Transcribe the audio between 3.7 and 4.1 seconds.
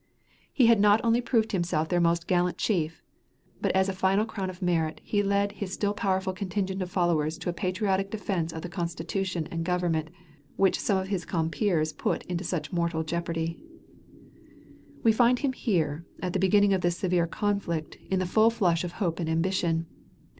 as a